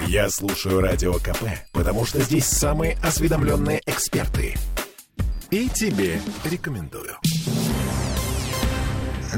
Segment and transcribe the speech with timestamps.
[0.00, 4.56] Я слушаю Радио КП, потому что здесь самые осведомленные эксперты.
[5.50, 7.16] И тебе рекомендую.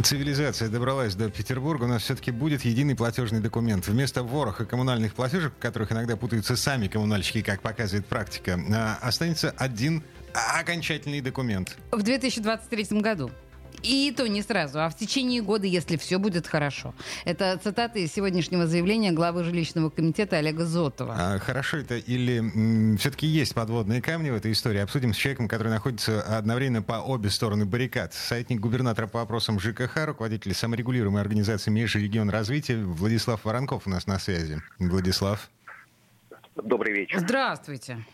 [0.03, 1.85] Цивилизация добралась до Петербурга.
[1.85, 3.87] У нас все-таки будет единый платежный документ.
[3.87, 9.55] Вместо вороха коммунальных платежек, в которых иногда путаются сами коммунальщики, как показывает практика, а, останется
[9.57, 10.03] один
[10.59, 11.77] окончательный документ.
[11.93, 13.31] В 2023 году.
[13.85, 16.95] И то не сразу, а в течение года, если все будет хорошо.
[17.27, 21.15] Это цитаты из сегодняшнего заявления главы жилищного комитета Олега Зотова.
[21.17, 24.79] А хорошо это или все-таки есть подводные камни в этой истории?
[24.81, 28.15] Обсудим с человеком, который находится одновременно по обе стороны баррикад.
[28.15, 34.19] Советник губернатора по вопросам ЖКХ, руководитель саморегулируемой организации Межрегион развития Владислав Воронков у нас на
[34.19, 34.63] связи.
[34.79, 35.51] Владислав.
[36.57, 37.19] Добрый вечер.
[37.19, 38.05] Здравствуйте.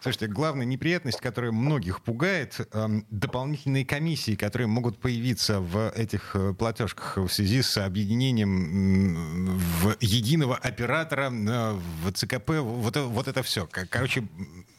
[0.00, 6.54] Слушайте, главная неприятность, которая многих пугает, э, дополнительные комиссии, которые могут появиться в этих э,
[6.54, 11.72] платежках в связи с объединением в единого оператора э,
[12.02, 12.50] в ЦКП.
[12.60, 13.68] Вот, вот это все.
[13.70, 14.26] Короче,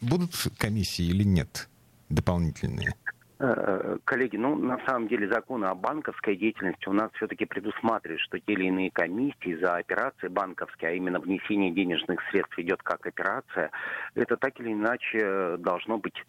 [0.01, 1.69] будут комиссии или нет
[2.09, 2.95] дополнительные?
[3.41, 8.37] Э, коллеги, ну, на самом деле законы о банковской деятельности у нас все-таки предусматривают, что
[8.37, 13.71] те или иные комиссии за операции банковские, а именно внесение денежных средств идет как операция,
[14.15, 16.21] это так или иначе должно быть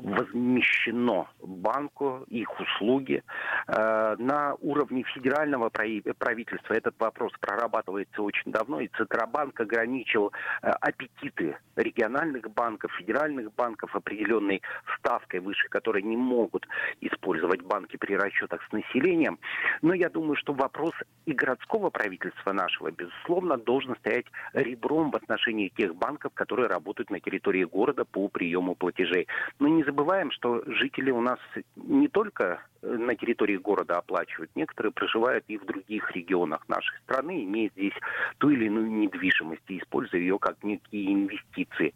[0.00, 3.22] возмещено банку, их услуги.
[3.66, 10.32] Э, на уровне федерального правительства этот вопрос прорабатывается очень давно, и Центробанк ограничил
[10.62, 14.62] э, аппетиты региональных банков, федеральных банков определенной
[14.98, 16.66] ставкой выше, которой не могут
[17.00, 19.38] использовать банки при расчетах с населением.
[19.82, 20.92] Но я думаю, что вопрос
[21.26, 27.20] и городского правительства нашего, безусловно, должен стоять ребром в отношении тех банков, которые работают на
[27.20, 29.26] территории города по приему платежей.
[29.58, 31.38] Но не забываем, что жители у нас
[31.76, 37.44] не только э, на территории города оплачивают, некоторые проживают и в других регионах нашей страны,
[37.44, 37.94] имеют здесь
[38.36, 41.94] ту или иную недвижимость и используя ее как некие инвестиции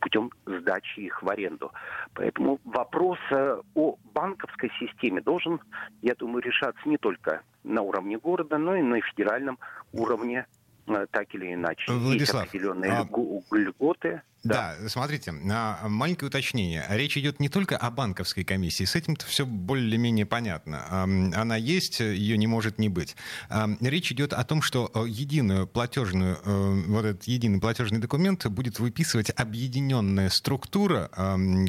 [0.00, 1.72] путем сдачи их в аренду.
[2.14, 5.60] Поэтому вопрос э, о банковской системе должен,
[6.02, 9.58] я думаю, решаться не только на уровне города, но и на федеральном
[9.92, 10.46] уровне
[10.86, 11.90] э, так или иначе.
[11.90, 13.56] Владислав, Есть определенные а...
[13.56, 14.22] льготы.
[14.44, 14.76] Да.
[14.78, 16.84] да, смотрите, маленькое уточнение.
[16.90, 21.02] Речь идет не только о банковской комиссии, с этим-то все более-менее понятно.
[21.02, 23.16] Она есть, ее не может не быть.
[23.80, 28.78] Речь идет о том, что э, единую платежную, э, вот этот единый платежный документ будет
[28.78, 31.10] выписывать объединенная структура,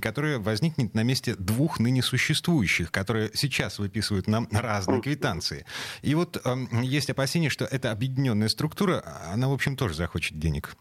[0.02, 5.66] которая возникнет на месте двух ныне существующих, которые сейчас выписывают нам разные квитанции.
[6.02, 6.44] И вот
[6.84, 10.75] есть опасение, что эта объединенная структура, она, в общем, тоже захочет денег.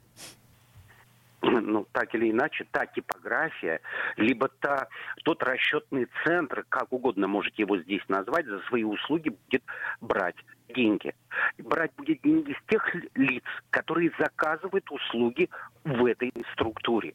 [1.64, 3.80] Ну, так или иначе, та типография,
[4.16, 4.88] либо та,
[5.24, 9.62] тот расчетный центр, как угодно можете его здесь назвать, за свои услуги будет
[10.00, 10.36] брать
[10.68, 11.14] деньги.
[11.58, 12.82] Брать будет деньги с тех
[13.14, 15.48] лиц, которые заказывают услуги
[15.84, 17.14] в этой структуре.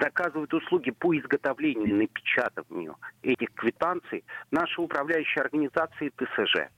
[0.00, 6.68] Заказывают услуги по изготовлению и напечатыванию этих квитанций наши управляющие организации ТСЖ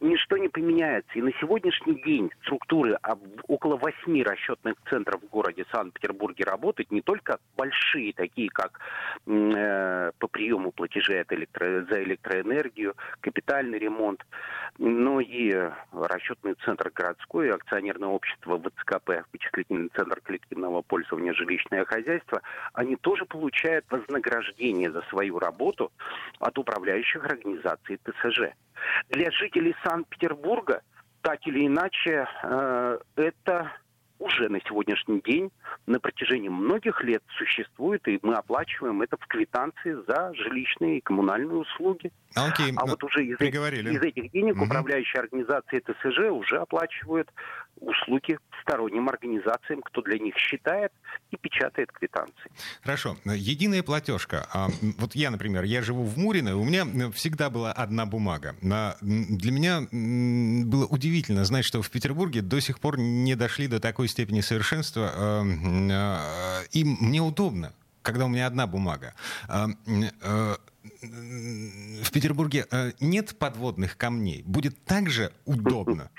[0.00, 1.10] ничто не поменяется.
[1.14, 2.98] И на сегодняшний день структуры
[3.46, 8.80] около восьми расчетных центров в городе Санкт-Петербурге работают не только большие, такие как
[9.26, 14.24] э, по приему платежей от электро, за электроэнергию, капитальный ремонт,
[14.78, 22.42] но и расчетный центр городской, акционерное общество ВЦКП, вычислительный центр коллективного пользования жилищное хозяйство,
[22.72, 25.92] они тоже получают вознаграждение за свою работу
[26.38, 28.52] от управляющих организаций ТСЖ.
[29.10, 30.82] Для жителей Санкт-Петербурга
[31.22, 33.72] так или иначе э, это
[34.18, 35.50] уже на сегодняшний день
[35.86, 41.58] на протяжении многих лет существует, и мы оплачиваем это в квитанции за жилищные и коммунальные
[41.58, 42.10] услуги.
[42.36, 44.64] Okay, а вот уже из, из этих денег угу.
[44.64, 47.30] управляющие организации ТСЖ уже оплачивают
[47.80, 50.92] услуги сторонним организациям, кто для них считает
[51.30, 52.50] и печатает квитанции.
[52.82, 53.16] Хорошо.
[53.24, 54.46] Единая платежка.
[54.52, 54.68] А,
[54.98, 58.54] вот я, например, я живу в Мурино, у меня всегда была одна бумага.
[58.60, 64.08] Для меня было удивительно знать, что в Петербурге до сих пор не дошли до такой
[64.08, 67.72] степени совершенства, а, а, и мне удобно
[68.02, 69.14] когда у меня одна бумага.
[69.48, 70.56] В
[72.10, 72.66] Петербурге
[73.00, 74.42] нет подводных камней.
[74.46, 76.10] Будет также удобно.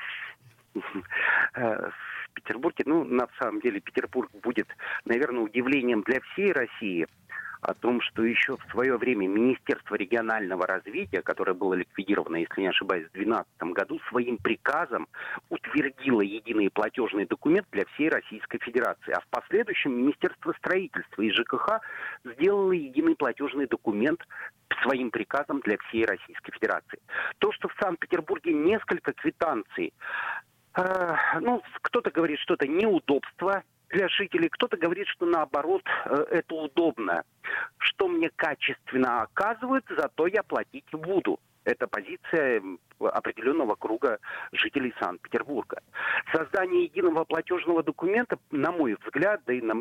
[1.55, 4.67] Э, в Петербурге, ну, на самом деле, Петербург будет,
[5.05, 7.07] наверное, удивлением для всей России
[7.61, 12.67] о том, что еще в свое время Министерство регионального развития, которое было ликвидировано, если не
[12.67, 15.07] ошибаюсь, в 2012 году, своим приказом
[15.49, 19.11] утвердило единый платежный документ для всей Российской Федерации.
[19.11, 21.81] А в последующем Министерство строительства и ЖКХ
[22.23, 24.21] сделало единый платежный документ
[24.83, 26.99] своим приказом для всей Российской Федерации.
[27.39, 29.93] То, что в Санкт-Петербурге несколько квитанций
[30.75, 36.55] Э, ну, кто-то говорит, что это неудобство, для жителей, кто-то говорит, что наоборот э, это
[36.55, 37.23] удобно.
[37.77, 41.39] Что мне качественно оказывают, зато я платить буду.
[41.65, 42.61] Это позиция
[42.99, 44.19] определенного круга
[44.51, 45.81] жителей Санкт-Петербурга.
[46.33, 49.73] Создание единого платежного документа, на мой взгляд, да и на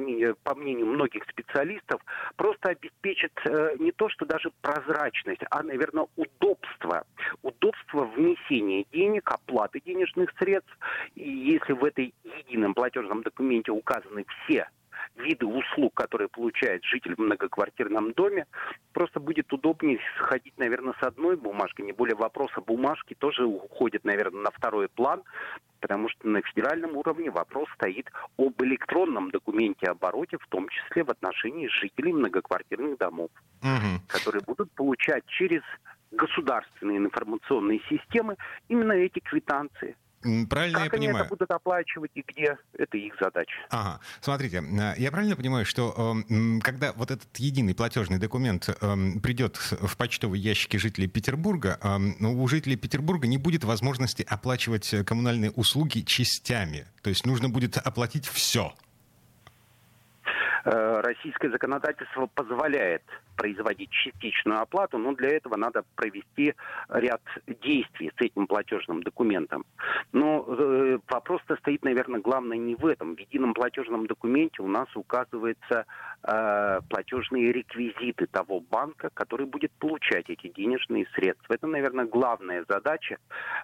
[0.44, 2.00] по мнению многих специалистов,
[2.36, 7.04] просто обеспечит э, не то, что даже прозрачность, а, наверное, удобство.
[7.42, 10.76] Удобство внесения денег, оплаты денежных средств.
[11.14, 14.68] И если в этой едином платежном документе указаны все
[15.18, 18.46] виды услуг, которые получает житель в многоквартирном доме,
[18.92, 24.42] просто будет удобнее сходить, наверное, с одной бумажкой, не более вопроса бумажки тоже уходит, наверное,
[24.42, 25.22] на второй план,
[25.80, 31.10] потому что на федеральном уровне вопрос стоит об электронном документе обороте, в том числе в
[31.10, 33.30] отношении жителей многоквартирных домов,
[33.62, 34.02] угу.
[34.08, 35.62] которые будут получать через
[36.10, 38.36] государственные информационные системы
[38.68, 39.96] именно эти квитанции.
[40.22, 41.16] Правильно как я понимаю?
[41.16, 43.56] они это будут оплачивать и где, это их задача.
[43.70, 44.00] Ага.
[44.20, 45.94] Смотрите, э, я правильно понимаю, что
[46.28, 51.78] э, когда вот этот единый платежный документ э, придет в почтовые ящики жителей Петербурга,
[52.20, 56.86] у жителей Петербурга не будет возможности оплачивать коммунальные услуги частями.
[57.02, 58.72] То есть нужно будет оплатить все.
[60.64, 63.02] Э, российское законодательство позволяет
[63.38, 66.54] производить частичную оплату, но для этого надо провести
[66.88, 69.64] ряд действий с этим платежным документом.
[70.12, 73.14] Но э, вопрос-то стоит, наверное, главное не в этом.
[73.14, 75.86] В едином платежном документе у нас указываются
[76.24, 81.54] э, платежные реквизиты того банка, который будет получать эти денежные средства.
[81.54, 83.18] Это, наверное, главная задача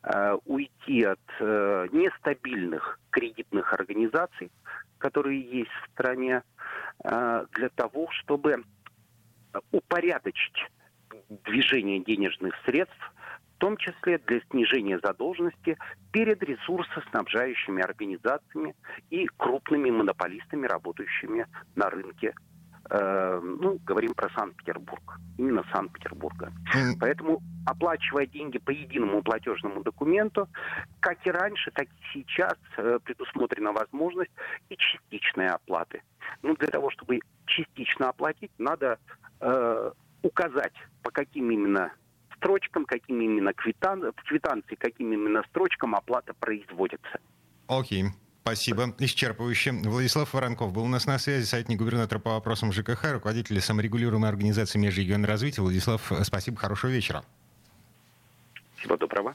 [0.05, 4.53] э, уйти от э, нестабильных кредитных организаций,
[4.99, 6.43] которые есть в стране,
[7.05, 8.63] э, для того, чтобы
[9.73, 10.69] упорядочить
[11.45, 13.13] движение денежных средств,
[13.57, 15.79] в том числе для снижения задолженности
[16.13, 18.75] перед ресурсоснабжающими организациями
[19.11, 21.47] и крупными монополистами, работающими
[21.77, 22.35] на рынке
[22.91, 26.53] Э, ну, говорим про Санкт-Петербург, именно Санкт-Петербурга.
[27.01, 30.49] Поэтому, оплачивая деньги по единому платежному документу,
[31.01, 34.33] как и раньше, так и сейчас э, предусмотрена возможность
[34.69, 36.03] и частичной оплаты.
[36.43, 37.21] Ну, для того, чтобы
[37.55, 38.99] частично оплатить, надо
[39.41, 39.91] э,
[40.23, 41.93] указать, по каким именно
[42.37, 44.13] строчкам, каким именно квитан...
[44.27, 47.19] квитанции, каким именно строчкам оплата производится.
[47.67, 48.05] Окей.
[48.05, 48.09] Okay.
[48.43, 48.95] Спасибо.
[48.99, 49.73] Исчерпывающе.
[49.89, 54.79] Владислав Воронков был у нас на связи, советник губернатора по вопросам ЖКХ, руководитель саморегулируемой организации
[54.79, 55.63] Межрегионного развития.
[55.63, 57.25] Владислав, спасибо, хорошего вечера.
[58.77, 59.35] Всего доброго.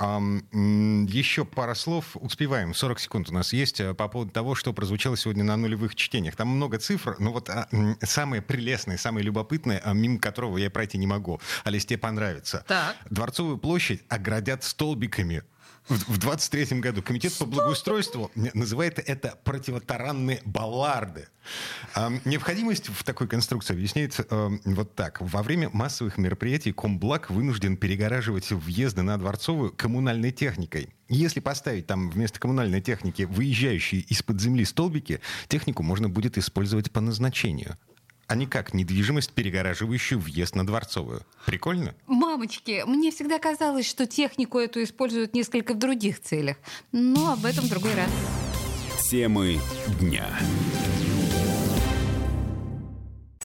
[0.00, 2.16] Еще пара слов.
[2.16, 2.72] Успеваем.
[2.74, 6.36] 40 секунд у нас есть э, по поводу того, что прозвучало сегодня на нулевых чтениях.
[6.36, 7.68] Там много цифр, но вот а,
[8.02, 11.38] самое прелестное, самое любопытное, а, мимо которого я пройти не могу.
[11.64, 12.64] Алис, тебе понравится.
[12.66, 12.96] Так.
[13.10, 15.42] Дворцовую площадь оградят столбиками
[15.88, 21.28] в 23 году Комитет по благоустройству называет это противотаранные балларды.
[22.24, 24.24] Необходимость в такой конструкции объясняется
[24.64, 25.20] вот так.
[25.20, 30.90] Во время массовых мероприятий Комблак вынужден перегораживать въезды на Дворцовую коммунальной техникой.
[31.08, 37.00] Если поставить там вместо коммунальной техники выезжающие из-под земли столбики, технику можно будет использовать по
[37.00, 37.76] назначению
[38.30, 41.22] а не как недвижимость, перегораживающую въезд на Дворцовую.
[41.46, 41.96] Прикольно?
[42.06, 46.56] Мамочки, мне всегда казалось, что технику эту используют несколько в других целях.
[46.92, 48.08] Но об этом в другой раз.
[49.10, 49.58] Темы
[49.98, 50.28] дня.